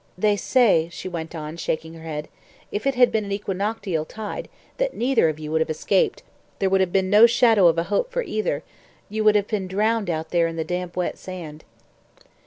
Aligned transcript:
They 0.17 0.35
say," 0.35 0.89
she 0.91 1.07
went 1.07 1.35
on, 1.35 1.57
shaking 1.57 1.93
her 1.93 2.01
head, 2.01 2.27
"if 2.71 2.87
it 2.87 2.95
had 2.95 3.11
been 3.11 3.25
an 3.25 3.31
equinoctial 3.31 4.03
tide, 4.03 4.49
that 4.77 4.95
neither 4.95 5.29
of 5.29 5.37
you 5.37 5.51
would 5.51 5.61
have 5.61 5.69
escaped 5.69 6.23
there 6.57 6.71
would 6.71 6.81
have 6.81 6.91
been 6.91 7.07
no 7.11 7.27
shadow 7.27 7.67
of 7.67 7.77
a 7.77 7.83
hope 7.83 8.11
for 8.11 8.23
either 8.23 8.63
you 9.09 9.23
would 9.23 9.33
both 9.35 9.41
have 9.43 9.47
been 9.47 9.67
drowned 9.67 10.09
out 10.09 10.31
there 10.31 10.47
in 10.47 10.55
the 10.55 10.63
damp, 10.63 10.97
wet 10.97 11.19
sand." 11.19 11.63